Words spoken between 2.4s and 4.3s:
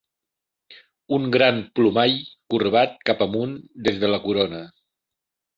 corbat cap amunt des de la